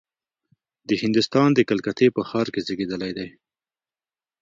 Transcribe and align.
د 0.87 0.89
هندوستان 1.01 1.49
د 1.53 1.59
کلکتې 1.69 2.07
په 2.15 2.21
ښار 2.29 2.47
کې 2.53 2.61
زېږېدلی 2.67 3.11
دی. 3.17 3.29